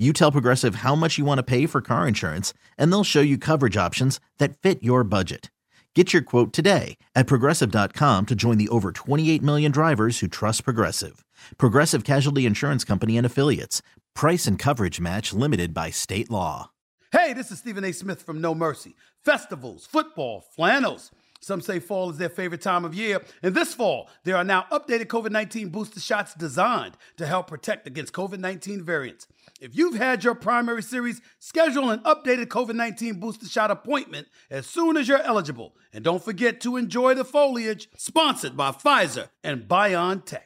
[0.00, 3.20] you tell Progressive how much you want to pay for car insurance, and they'll show
[3.20, 5.50] you coverage options that fit your budget.
[5.94, 10.64] Get your quote today at progressive.com to join the over 28 million drivers who trust
[10.64, 11.24] Progressive.
[11.58, 13.82] Progressive Casualty Insurance Company and Affiliates.
[14.14, 16.70] Price and coverage match limited by state law.
[17.10, 17.90] Hey, this is Stephen A.
[17.90, 18.94] Smith from No Mercy.
[19.24, 21.10] Festivals, football, flannels.
[21.40, 23.22] Some say fall is their favorite time of year.
[23.42, 27.86] And this fall, there are now updated COVID 19 booster shots designed to help protect
[27.86, 29.26] against COVID 19 variants.
[29.60, 34.66] If you've had your primary series, schedule an updated COVID 19 booster shot appointment as
[34.66, 35.74] soon as you're eligible.
[35.92, 40.40] And don't forget to enjoy the foliage, sponsored by Pfizer and BioNTech.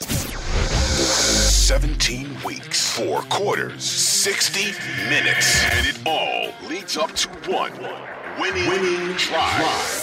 [0.00, 4.72] 17 weeks, four quarters, 60
[5.08, 7.72] minutes, and it all leads up to one
[8.38, 10.01] winning, winning drive.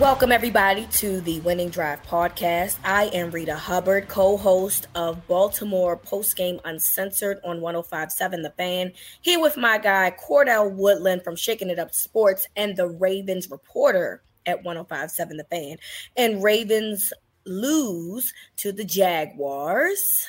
[0.00, 2.78] Welcome, everybody, to the Winning Drive podcast.
[2.82, 9.38] I am Rita Hubbard, co host of Baltimore Postgame Uncensored on 1057 The Fan, here
[9.38, 14.64] with my guy, Cordell Woodland from Shaking It Up Sports and the Ravens reporter at
[14.64, 15.76] 1057 The Fan.
[16.16, 17.12] And Ravens
[17.44, 20.26] lose to the Jaguars.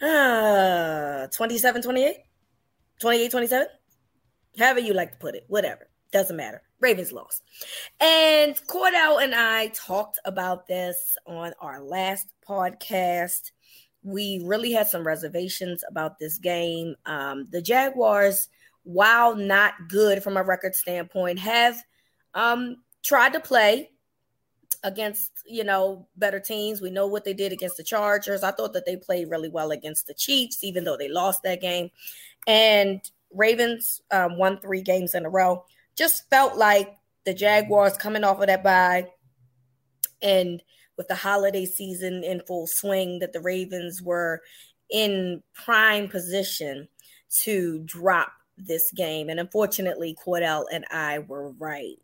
[0.00, 2.16] uh, 27 28?
[3.00, 3.66] 28 27?
[4.58, 5.90] However you like to put it, whatever.
[6.10, 6.62] Doesn't matter.
[6.84, 7.42] Ravens lost.
[7.98, 13.52] And Cordell and I talked about this on our last podcast.
[14.02, 16.94] We really had some reservations about this game.
[17.06, 18.50] Um, the Jaguars,
[18.82, 21.82] while not good from a record standpoint, have
[22.34, 23.90] um, tried to play
[24.82, 26.82] against you know better teams.
[26.82, 28.42] We know what they did against the Chargers.
[28.42, 31.62] I thought that they played really well against the Chiefs, even though they lost that
[31.62, 31.88] game.
[32.46, 33.00] And
[33.32, 35.64] Ravens um, won three games in a row
[35.96, 39.06] just felt like the Jaguars coming off of that bye
[40.22, 40.62] and
[40.96, 44.42] with the holiday season in full swing, that the Ravens were
[44.90, 46.88] in prime position
[47.42, 49.28] to drop this game.
[49.28, 51.98] And unfortunately, Cordell and I were right.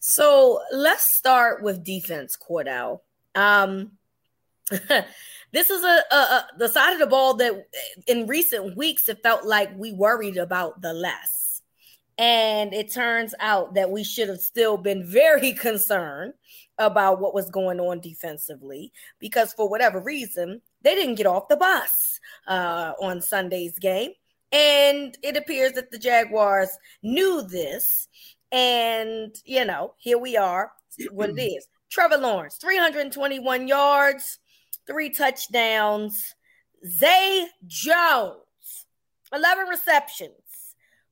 [0.00, 3.00] So let's start with defense, Cordell.
[3.34, 3.92] Um,
[4.70, 7.66] this is a, a, a, the side of the ball that
[8.06, 11.47] in recent weeks it felt like we worried about the less.
[12.18, 16.34] And it turns out that we should have still been very concerned
[16.78, 21.56] about what was going on defensively because, for whatever reason, they didn't get off the
[21.56, 24.12] bus uh, on Sunday's game.
[24.50, 26.70] And it appears that the Jaguars
[27.02, 28.08] knew this.
[28.50, 30.72] And, you know, here we are,
[31.10, 31.66] what it is.
[31.90, 34.38] Trevor Lawrence, 321 yards,
[34.86, 36.34] three touchdowns.
[36.86, 38.86] Zay Jones,
[39.32, 40.32] 11 receptions,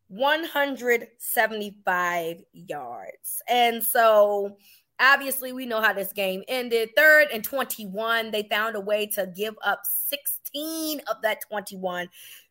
[0.09, 3.43] 175 yards.
[3.49, 4.57] And so
[5.01, 6.91] obviously we know how this game ended.
[6.97, 12.09] Third and 21, they found a way to give up 16 of that 21.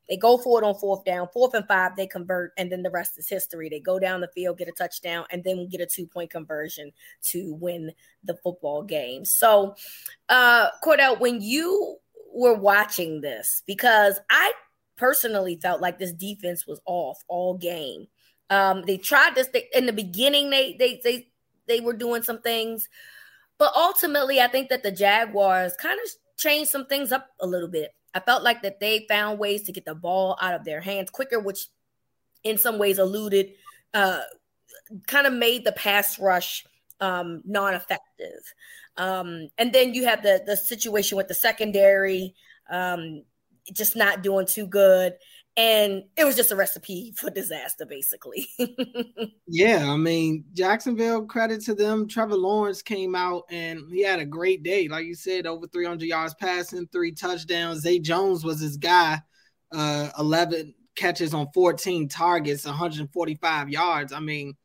[0.07, 2.91] They go for it on fourth down, fourth and five, they convert, and then the
[2.91, 3.69] rest is history.
[3.69, 6.91] They go down the field, get a touchdown, and then get a two point conversion
[7.31, 7.91] to win
[8.23, 9.25] the football game.
[9.25, 9.73] So,
[10.29, 11.97] uh, Cordell, when you
[12.31, 14.53] were watching this, because I
[14.97, 18.07] personally felt like this defense was off all game.
[18.50, 20.50] Um, they tried this they, in the beginning.
[20.50, 21.28] They they they
[21.67, 22.88] they were doing some things,
[23.57, 27.69] but ultimately, I think that the Jaguars kind of changed some things up a little
[27.69, 27.91] bit.
[28.14, 31.09] I felt like that they found ways to get the ball out of their hands
[31.09, 31.67] quicker, which
[32.43, 33.53] in some ways eluded,
[33.93, 34.22] uh,
[35.08, 36.66] kind of made the pass rush
[37.02, 38.53] um, non-effective.
[38.97, 42.35] Um, and then you have the the situation with the secondary.
[42.69, 43.23] Um,
[43.73, 45.14] just not doing too good.
[45.58, 48.46] And it was just a recipe for disaster, basically.
[49.47, 52.09] yeah, I mean, Jacksonville, credit to them.
[52.09, 54.90] Trevor Lawrence came out and he had a great day.
[54.90, 57.82] Like you said, over 300 yards passing, three touchdowns.
[57.82, 59.22] Zay Jones was his guy,
[59.72, 64.12] uh, 11 catches on 14 targets, 145 yards.
[64.12, 64.56] I mean,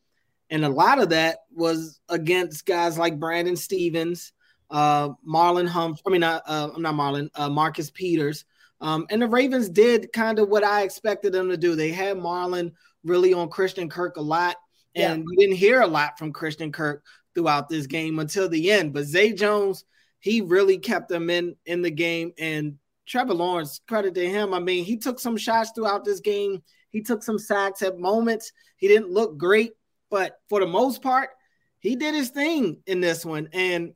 [0.50, 4.32] and a lot of that was against guys like Brandon Stephens,
[4.70, 6.02] uh, Marlon Humphrey.
[6.06, 7.28] I mean, uh, uh, I'm not Marlon.
[7.34, 8.44] Uh, Marcus Peters.
[8.80, 11.74] Um, and the Ravens did kind of what I expected them to do.
[11.74, 12.72] They had Marlon
[13.04, 14.56] really on Christian Kirk a lot,
[14.94, 15.24] and yeah.
[15.26, 17.04] we didn't hear a lot from Christian Kirk
[17.34, 18.92] throughout this game until the end.
[18.92, 19.84] But Zay Jones,
[20.18, 22.32] he really kept them in in the game.
[22.38, 24.54] And Trevor Lawrence, credit to him.
[24.54, 26.62] I mean, he took some shots throughout this game.
[26.90, 28.52] He took some sacks at moments.
[28.76, 29.72] He didn't look great,
[30.10, 31.30] but for the most part,
[31.80, 33.48] he did his thing in this one.
[33.52, 33.94] And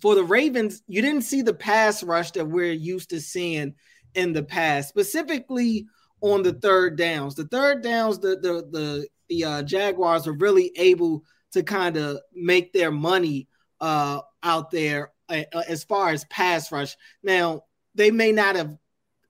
[0.00, 3.74] for the Ravens, you didn't see the pass rush that we're used to seeing
[4.14, 5.86] in the past, specifically
[6.20, 7.34] on the third downs.
[7.34, 12.18] The third downs, the the the, the uh, Jaguars are really able to kind of
[12.34, 13.48] make their money
[13.80, 16.96] uh, out there uh, as far as pass rush.
[17.22, 17.62] Now
[17.94, 18.76] they may not have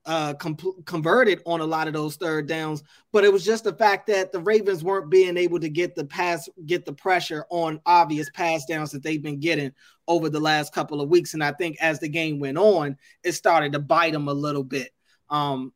[0.07, 2.83] uh, converted on a lot of those third downs,
[3.13, 6.05] but it was just the fact that the Ravens weren't being able to get the
[6.05, 9.73] pass, get the pressure on obvious pass downs that they've been getting
[10.07, 11.35] over the last couple of weeks.
[11.35, 14.65] And I think as the game went on, it started to bite them a little
[14.65, 14.91] bit.
[15.29, 15.73] Um,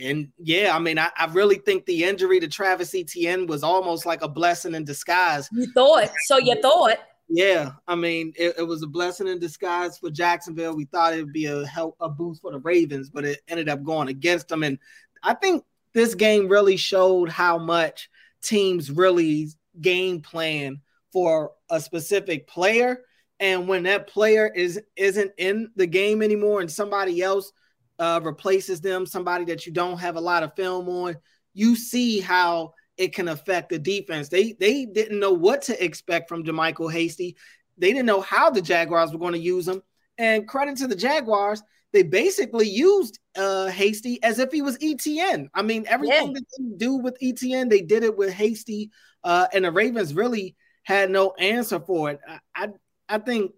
[0.00, 4.06] and yeah, I mean, I, I, really think the injury to Travis Etienne was almost
[4.06, 5.48] like a blessing in disguise.
[5.52, 6.38] You thought so.
[6.38, 6.98] You thought.
[7.28, 10.76] Yeah, I mean, it, it, was a blessing in disguise for Jacksonville.
[10.76, 13.68] We thought it would be a help, a boost for the Ravens, but it ended
[13.68, 14.62] up going against them.
[14.62, 14.78] And
[15.22, 15.64] I think
[15.94, 18.10] this game really showed how much
[18.42, 19.48] teams really
[19.80, 20.80] game plan
[21.12, 23.02] for a specific player.
[23.40, 27.52] And when that player is isn't in the game anymore, and somebody else
[27.98, 31.16] uh, replaces them, somebody that you don't have a lot of film on,
[31.54, 34.28] you see how it can affect the defense.
[34.28, 37.36] They they didn't know what to expect from JaMycal Hasty.
[37.78, 39.82] They didn't know how the Jaguars were going to use him.
[40.18, 41.62] And credit to the Jaguars,
[41.92, 45.48] they basically used uh, Hasty as if he was Etienne.
[45.54, 46.32] I mean, everything yeah.
[46.34, 48.90] that they do with Etienne, they did it with Hasty.
[49.24, 50.54] Uh, and the Ravens really
[50.84, 52.20] had no answer for it.
[52.28, 52.68] I, I,
[53.08, 53.52] I think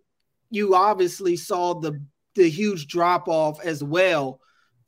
[0.51, 2.01] you obviously saw the
[2.35, 4.41] the huge drop off as well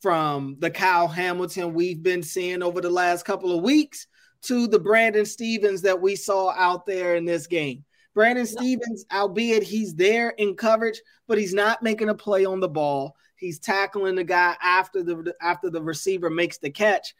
[0.02, 4.06] from the Kyle Hamilton we've been seeing over the last couple of weeks
[4.46, 7.84] to the Brandon Stephens that we saw out there in this game.
[8.14, 12.69] Brandon Stephens, albeit he's there in coverage, but he's not making a play on the
[12.69, 13.14] ball.
[13.37, 17.14] He's tackling the guy after the after the receiver makes the catch.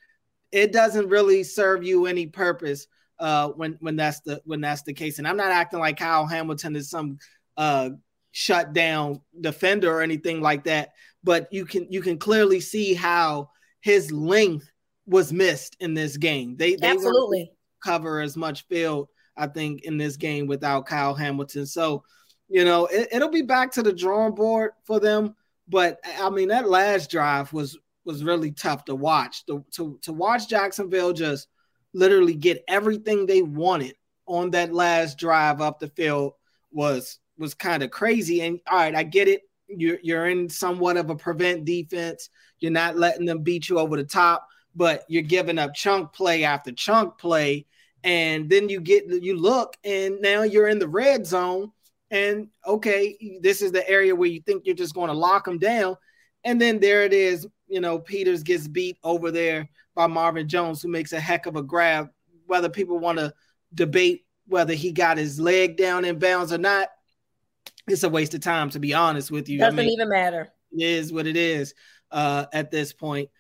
[0.53, 2.87] It doesn't really serve you any purpose
[3.19, 5.19] uh, when when that's the when that's the case.
[5.19, 7.19] And I'm not acting like Kyle Hamilton is some
[7.59, 7.91] uh,
[8.33, 13.51] shut down defender or anything like that, but you can you can clearly see how
[13.81, 14.71] his length
[15.07, 16.57] was missed in this game.
[16.57, 17.51] They they absolutely
[17.83, 21.67] cover as much field, I think, in this game without Kyle Hamilton.
[21.67, 22.05] So,
[22.49, 25.35] you know, it, it'll be back to the drawing board for them.
[25.69, 29.45] But I mean, that last drive was was really tough to watch.
[29.47, 31.49] To, to, to watch Jacksonville just
[31.93, 33.95] literally get everything they wanted
[34.27, 36.35] on that last drive up the field
[36.71, 38.43] was was kind of crazy.
[38.43, 39.43] And all right, I get it.
[39.69, 42.31] You're you're in somewhat of a prevent defense.
[42.61, 46.45] You're not letting them beat you over the top but you're giving up chunk play
[46.45, 47.67] after chunk play.
[48.05, 51.73] And then you get you look, and now you're in the red zone.
[52.11, 55.59] And okay, this is the area where you think you're just going to lock them
[55.59, 55.97] down.
[56.45, 57.49] And then there it is.
[57.67, 61.57] You know, Peters gets beat over there by Marvin Jones, who makes a heck of
[61.57, 62.11] a grab.
[62.47, 63.35] Whether people want to
[63.75, 66.89] debate whether he got his leg down in bounds or not,
[67.89, 69.59] it's a waste of time, to be honest with you.
[69.59, 70.53] Doesn't I mean, even matter.
[70.71, 71.75] It is what it is
[72.13, 73.31] uh, at this point.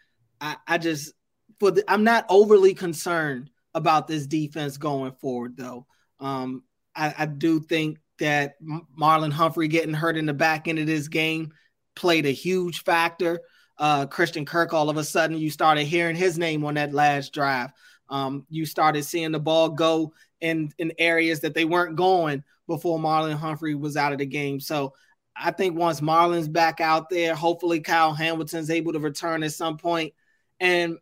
[0.41, 1.13] I, I just
[1.61, 5.87] for the, I'm not overly concerned about this defense going forward, though.
[6.21, 6.63] Um,
[6.95, 8.55] I, I do think that
[8.99, 11.53] Marlon Humphrey getting hurt in the back end of this game
[11.95, 13.41] played a huge factor.
[13.79, 17.35] Uh, Christian Kirk, all of a sudden, you started hearing his name on that last
[17.35, 17.71] drive.
[18.09, 22.99] Um, you started seeing the ball go in in areas that they weren't going before
[22.99, 24.61] Marlon Humphrey was out of the game.
[24.61, 24.95] So
[25.37, 29.77] I think once Marlon's back out there, hopefully Kyle Hamilton's able to return at some
[29.77, 30.15] point.
[30.61, 30.99] And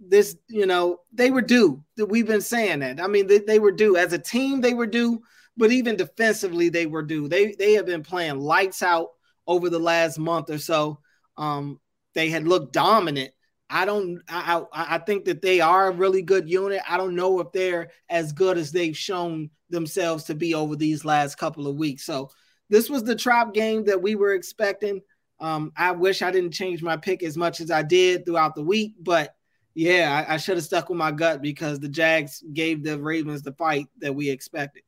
[0.00, 1.82] this, you know, they were due.
[1.96, 3.00] We've been saying that.
[3.00, 4.60] I mean, they, they were due as a team.
[4.60, 5.22] They were due,
[5.56, 7.28] but even defensively, they were due.
[7.28, 9.08] They they have been playing lights out
[9.46, 11.00] over the last month or so.
[11.36, 11.80] Um,
[12.14, 13.32] they had looked dominant.
[13.70, 14.20] I don't.
[14.28, 16.80] I I think that they are a really good unit.
[16.88, 21.04] I don't know if they're as good as they've shown themselves to be over these
[21.04, 22.04] last couple of weeks.
[22.04, 22.30] So
[22.70, 25.00] this was the trap game that we were expecting.
[25.40, 28.62] Um, I wish I didn't change my pick as much as I did throughout the
[28.62, 29.34] week, but
[29.74, 33.42] yeah, I, I should have stuck with my gut because the Jags gave the Ravens
[33.42, 34.82] the fight that we expected.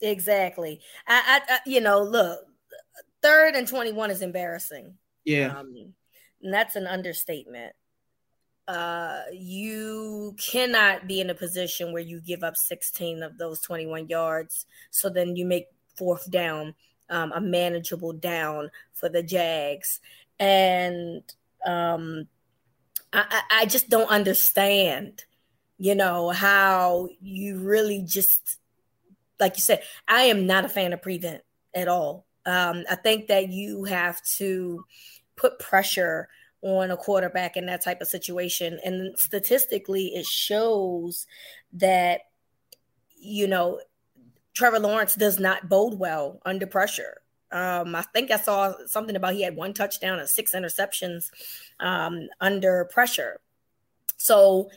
[0.00, 0.80] Exactly.
[1.06, 2.40] I, I, I you know, look,
[3.22, 4.94] third and 21 is embarrassing.
[5.24, 5.58] Yeah.
[5.58, 5.94] Um,
[6.42, 7.72] and that's an understatement.
[8.68, 14.08] Uh, you cannot be in a position where you give up 16 of those 21
[14.08, 14.66] yards.
[14.90, 16.74] So then you make fourth down
[17.10, 20.00] um, a manageable down for the Jags.
[20.38, 21.22] And
[21.66, 22.26] um,
[23.12, 25.24] I, I just don't understand,
[25.78, 28.58] you know, how you really just,
[29.38, 31.42] like you said, I am not a fan of prevent
[31.74, 32.26] at all.
[32.46, 34.84] Um, I think that you have to
[35.36, 36.28] put pressure
[36.62, 38.78] on a quarterback in that type of situation.
[38.84, 41.26] And statistically, it shows
[41.74, 42.20] that,
[43.20, 43.80] you know,
[44.54, 47.21] Trevor Lawrence does not bode well under pressure.
[47.52, 51.30] Um, I think I saw something about he had one touchdown and six interceptions
[51.80, 53.40] um, under pressure.
[54.16, 54.70] So,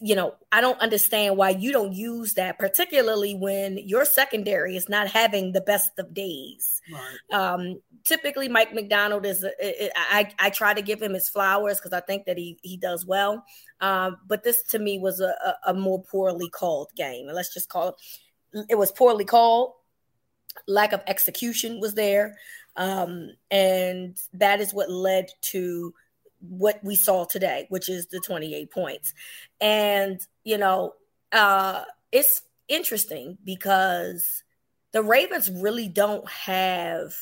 [0.00, 4.88] you know, I don't understand why you don't use that, particularly when your secondary is
[4.88, 6.80] not having the best of days.
[6.92, 7.38] Right.
[7.38, 9.44] Um, typically, Mike Macdonald is.
[9.96, 13.04] I I try to give him his flowers because I think that he he does
[13.04, 13.44] well.
[13.80, 17.52] Um, but this to me was a, a, a more poorly called game, and let's
[17.52, 18.66] just call it.
[18.68, 19.72] It was poorly called
[20.66, 22.36] lack of execution was there.
[22.76, 25.94] Um, and that is what led to
[26.40, 29.14] what we saw today, which is the 28 points.
[29.60, 30.94] And, you know,
[31.30, 34.42] uh, it's interesting because
[34.92, 37.12] the Ravens really don't have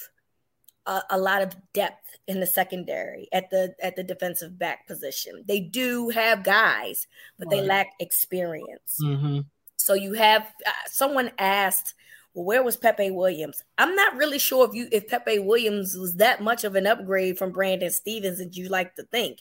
[0.87, 5.45] a, a, lot of depth in the secondary at the at the defensive back position.
[5.47, 7.07] They do have guys,
[7.39, 7.61] but right.
[7.61, 8.97] they lack experience.
[9.03, 9.41] Mm-hmm.
[9.77, 11.95] So you have uh, someone asked
[12.35, 13.63] well, where was Pepe Williams?
[13.79, 17.39] I'm not really sure if you if Pepe Williams was that much of an upgrade
[17.39, 19.39] from Brandon Stephens as you like to think.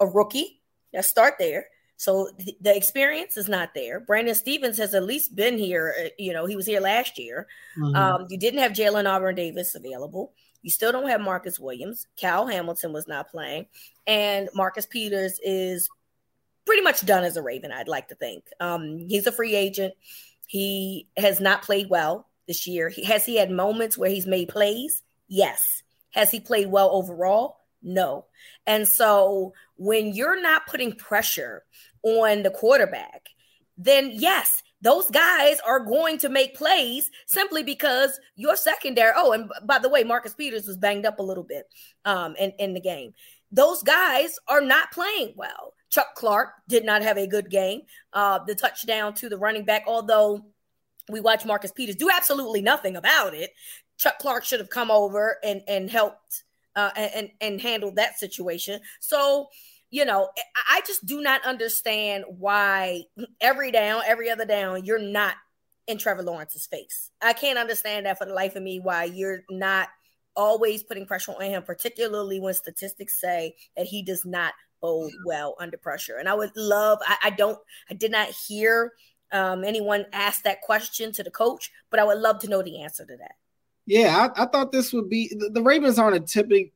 [0.00, 0.60] A rookie,
[0.92, 1.66] let's start there.
[1.96, 4.00] So th- the experience is not there.
[4.00, 5.94] Brandon Stephens has at least been here.
[6.06, 7.46] Uh, you know, he was here last year.
[7.78, 7.94] Mm-hmm.
[7.94, 10.32] Um, you didn't have Jalyn Armour-Davis available.
[10.62, 12.06] You still don't have Marcus Williams.
[12.16, 13.66] Cal Hamilton was not playing,
[14.06, 15.88] and Marcus Peters is
[16.64, 17.72] pretty much done as a Raven.
[17.72, 18.44] I'd like to think.
[18.60, 19.94] Um, he's a free agent.
[20.46, 22.92] He has not played well this year.
[23.06, 25.02] Has he had moments where he's made plays?
[25.28, 25.82] Yes.
[26.10, 27.58] Has he played well overall?
[27.82, 28.26] No.
[28.66, 31.64] And so when you're not putting pressure
[32.02, 33.28] on the quarterback,
[33.78, 39.12] then yes, those guys are going to make plays simply because your secondary.
[39.16, 41.66] Oh, and by the way, Marcus Peters was banged up a little bit
[42.04, 43.14] um, in, in the game.
[43.50, 45.74] Those guys are not playing well.
[45.92, 47.82] Chuck Clark did not have a good game.
[48.14, 50.46] Uh, the touchdown to the running back, although
[51.10, 53.50] we watch Marcus Peters do absolutely nothing about it.
[53.98, 56.44] Chuck Clark should have come over and and helped
[56.74, 58.80] uh, and and handled that situation.
[59.00, 59.48] So
[59.90, 60.30] you know,
[60.70, 63.04] I just do not understand why
[63.42, 65.34] every down, every other down, you're not
[65.86, 67.10] in Trevor Lawrence's face.
[67.20, 68.80] I can't understand that for the life of me.
[68.80, 69.88] Why you're not
[70.36, 75.54] always putting pressure on him, particularly when statistics say that he does not bode well
[75.60, 76.16] under pressure.
[76.18, 77.58] And I would love, I, I don't,
[77.90, 78.92] I did not hear
[79.32, 82.82] um, anyone ask that question to the coach, but I would love to know the
[82.82, 83.32] answer to that.
[83.86, 86.70] Yeah, I, I thought this would be the, the Ravens aren't a typical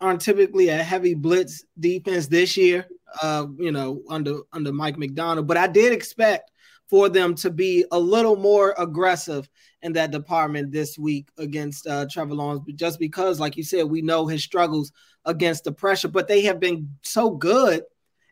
[0.00, 2.88] aren't typically a heavy blitz defense this year.
[3.22, 5.46] Uh, you know, under under Mike Macdonald.
[5.46, 6.50] but I did expect
[6.88, 9.48] for them to be a little more aggressive
[9.82, 14.02] in that department this week against uh, Trevor Lawrence, just because, like you said, we
[14.02, 14.92] know his struggles
[15.24, 17.82] against the pressure, but they have been so good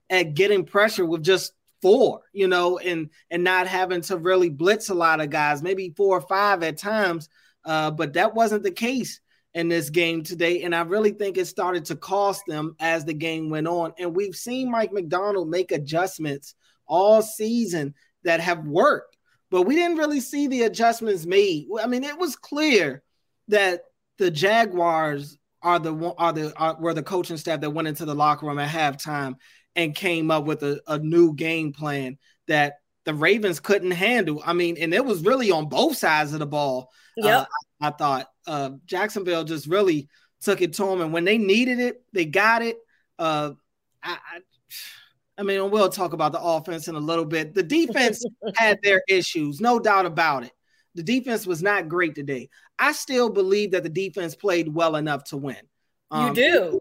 [0.08, 1.52] at getting pressure with just
[1.82, 5.92] four, you know, and and not having to really blitz a lot of guys, maybe
[5.96, 7.28] four or five at times.
[7.64, 9.20] Uh, but that wasn't the case
[9.54, 10.62] in this game today.
[10.62, 13.92] And I really think it started to cost them as the game went on.
[13.98, 16.54] And we've seen Mike Macdonald make adjustments
[16.86, 19.09] all season that have worked,
[19.50, 21.66] but we didn't really see the adjustments made.
[21.82, 23.02] I mean, it was clear
[23.48, 23.82] that
[24.18, 28.14] the Jaguars are the are the are, were the coaching staff that went into the
[28.14, 29.34] locker room at halftime
[29.76, 34.42] and came up with a, a new game plan that the Ravens couldn't handle.
[34.44, 36.90] I mean, and it was really on both sides of the ball.
[37.16, 37.44] Yeah, uh,
[37.80, 40.08] I, I, thought uh, Jacksonville just really
[40.42, 42.76] took it to them, and when they needed it, they got it.
[43.18, 43.52] Uh,
[44.02, 44.40] I, I,
[45.40, 47.54] I mean, we'll talk about the offense in a little bit.
[47.54, 48.22] The defense
[48.56, 50.52] had their issues, no doubt about it.
[50.94, 52.50] The defense was not great today.
[52.78, 55.56] I still believe that the defense played well enough to win.
[56.10, 56.80] Um, you do.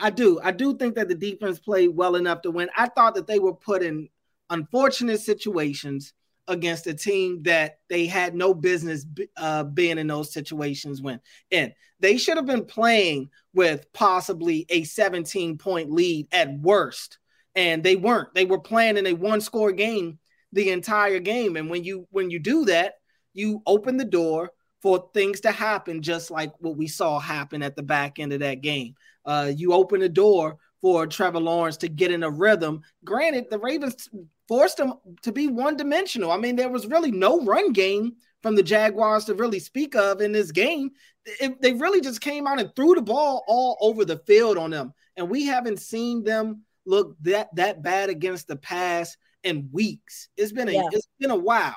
[0.00, 0.40] I do.
[0.42, 2.68] I do think that the defense played well enough to win.
[2.76, 4.08] I thought that they were put in
[4.48, 6.12] unfortunate situations
[6.48, 11.20] against a team that they had no business uh, being in those situations when
[11.52, 17.18] and they should have been playing with possibly a 17 point lead at worst
[17.54, 20.18] and they weren't they were playing in a one score game
[20.52, 22.94] the entire game and when you when you do that
[23.32, 24.50] you open the door
[24.82, 28.40] for things to happen just like what we saw happen at the back end of
[28.40, 32.82] that game uh, you open the door for Trevor Lawrence to get in a rhythm.
[33.04, 34.08] Granted, the Ravens
[34.48, 36.32] forced him to be one dimensional.
[36.32, 40.20] I mean, there was really no run game from the Jaguars to really speak of
[40.20, 40.90] in this game.
[41.26, 44.70] It, they really just came out and threw the ball all over the field on
[44.70, 50.28] them, and we haven't seen them look that that bad against the pass in weeks.
[50.36, 50.88] It's been a yeah.
[50.92, 51.76] it's been a while.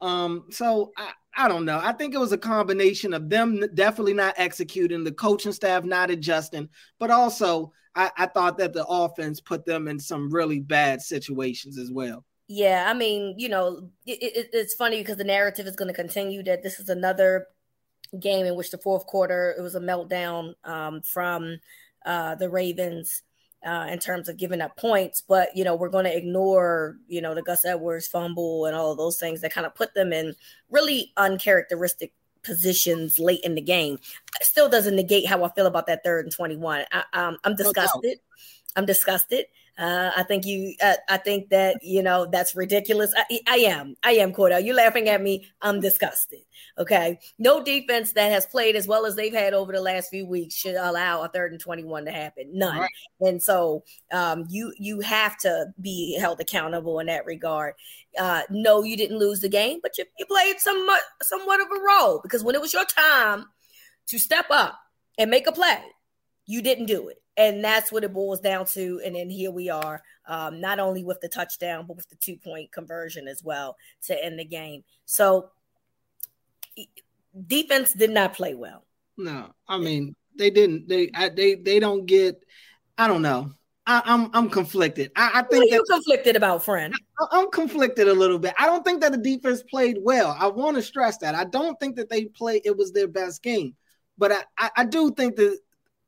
[0.00, 1.80] Um, so I, I don't know.
[1.82, 6.10] I think it was a combination of them definitely not executing, the coaching staff not
[6.10, 11.02] adjusting, but also I, I thought that the offense put them in some really bad
[11.02, 12.24] situations as well.
[12.48, 15.94] Yeah, I mean, you know, it, it, it's funny because the narrative is going to
[15.94, 17.46] continue that this is another
[18.18, 21.58] game in which the fourth quarter it was a meltdown um, from
[22.04, 23.22] uh, the Ravens
[23.64, 27.20] uh, in terms of giving up points, but you know we're going to ignore you
[27.20, 30.12] know the Gus Edwards fumble and all of those things that kind of put them
[30.12, 30.34] in
[30.70, 33.98] really uncharacteristic positions late in the game.
[34.40, 36.84] It still doesn't negate how I feel about that third and twenty one.
[37.12, 38.18] Um, I'm disgusted.
[38.76, 39.46] I'm disgusted.
[39.78, 40.74] Uh, I think you.
[40.82, 43.12] Uh, I think that you know that's ridiculous.
[43.16, 43.96] I, I am.
[44.02, 44.32] I am.
[44.32, 45.46] Cordell, you laughing at me?
[45.62, 46.40] I'm disgusted.
[46.78, 47.18] Okay.
[47.38, 50.54] No defense that has played as well as they've had over the last few weeks
[50.54, 52.50] should allow a third and 21 to happen.
[52.52, 52.80] None.
[52.80, 52.90] Right.
[53.20, 57.72] And so um, you you have to be held accountable in that regard.
[58.18, 61.80] Uh, no, you didn't lose the game, but you, you played somewhat somewhat of a
[61.80, 63.46] role because when it was your time
[64.08, 64.78] to step up
[65.16, 65.82] and make a play,
[66.46, 69.00] you didn't do it and that's what it boils down to.
[69.04, 72.36] And then here we are, um, not only with the touchdown, but with the two
[72.36, 74.84] point conversion as well to end the game.
[75.06, 75.50] So
[77.46, 78.84] defense did not play well.
[79.16, 80.88] No, I mean they didn't.
[80.88, 82.42] They I, they they don't get.
[82.98, 83.52] I don't know.
[83.84, 85.10] I, am I'm, I'm conflicted.
[85.16, 86.94] I, I think what are you conflicted about, friend.
[87.32, 88.54] I, am conflicted a little bit.
[88.56, 90.36] I don't think that the defense played well.
[90.38, 91.34] I want to stress that.
[91.34, 92.62] I don't think that they played.
[92.64, 93.74] It was their best game,
[94.18, 95.58] but I, I, I do think that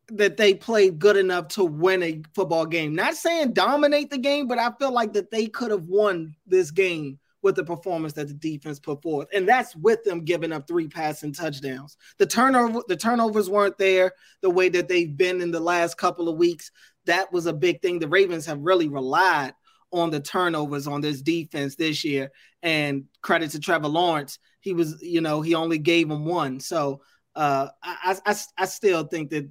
[0.09, 2.95] that they played good enough to win a football game.
[2.95, 6.71] Not saying dominate the game, but I feel like that they could have won this
[6.71, 9.29] game with the performance that the defense put forth.
[9.35, 11.97] And that's with them giving up three passing touchdowns.
[12.19, 16.29] The turnover the turnovers weren't there the way that they've been in the last couple
[16.29, 16.71] of weeks.
[17.05, 17.99] That was a big thing.
[17.99, 19.53] The Ravens have really relied
[19.93, 22.33] on the turnovers on this defense this year.
[22.63, 26.61] And credit to Trevor Lawrence, he was, you know, he only gave them one.
[26.61, 27.03] So
[27.37, 29.49] uh, I, I, I still think that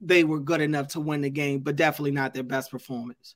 [0.00, 3.34] they were good enough to win the game, but definitely not their best performance.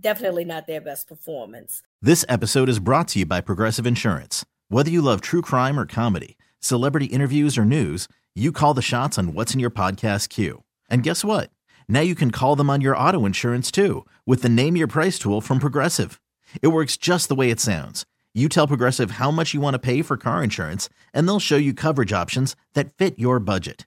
[0.00, 1.82] Definitely not their best performance.
[2.00, 4.44] This episode is brought to you by Progressive Insurance.
[4.68, 9.18] Whether you love true crime or comedy, celebrity interviews or news, you call the shots
[9.18, 10.62] on what's in your podcast queue.
[10.88, 11.50] And guess what?
[11.88, 15.18] Now you can call them on your auto insurance too with the Name Your Price
[15.18, 16.20] tool from Progressive.
[16.62, 18.06] It works just the way it sounds.
[18.34, 21.56] You tell Progressive how much you want to pay for car insurance, and they'll show
[21.56, 23.86] you coverage options that fit your budget.